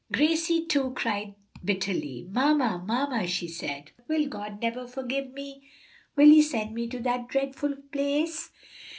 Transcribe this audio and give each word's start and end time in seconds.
Gracie, 0.11 0.65
too, 0.65 0.93
cried 0.95 1.35
bitterly. 1.63 2.27
"Mamma, 2.31 2.83
mamma," 2.87 3.27
she 3.27 3.47
said, 3.47 3.91
"will 4.07 4.27
God 4.27 4.59
never 4.59 4.87
forgive 4.87 5.31
me? 5.33 5.69
will 6.15 6.25
He 6.29 6.41
send 6.41 6.73
me 6.73 6.87
to 6.87 6.97
that 7.01 7.27
dreadful 7.27 7.75
place?" 7.91 8.49